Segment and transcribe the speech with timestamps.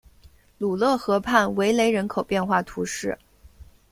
[0.57, 3.15] 鲁勒河畔维雷人口变化图示